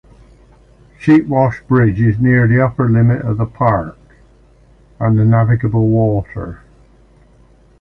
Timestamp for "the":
2.47-2.59, 3.37-3.45, 5.19-5.23